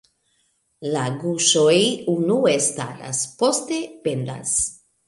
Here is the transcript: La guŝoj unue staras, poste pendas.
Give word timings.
La 0.95 1.03
guŝoj 1.25 1.77
unue 2.15 2.57
staras, 2.71 3.25
poste 3.45 3.83
pendas. 4.09 4.57